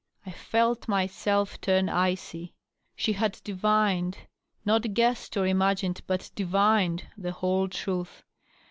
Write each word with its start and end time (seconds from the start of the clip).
I 0.25 0.31
felt 0.31 0.87
myself 0.87 1.61
turn 1.61 1.87
icy. 1.87 2.55
She 2.95 3.13
had 3.13 3.39
divined— 3.43 4.17
^not 4.65 4.95
guessed 4.95 5.37
or 5.37 5.45
imagined, 5.45 6.01
but 6.07 6.31
divined— 6.33 7.05
^the 7.21 7.29
whole 7.29 7.67
truth. 7.67 8.23